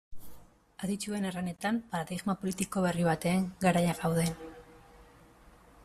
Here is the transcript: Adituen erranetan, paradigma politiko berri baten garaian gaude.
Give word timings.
Adituen 0.85 1.27
erranetan, 1.31 1.77
paradigma 1.91 2.37
politiko 2.45 2.83
berri 2.87 3.07
baten 3.09 3.47
garaian 3.67 4.01
gaude. 4.01 4.27